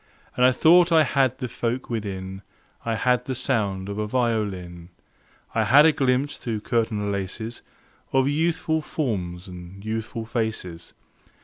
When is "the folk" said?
1.37-1.87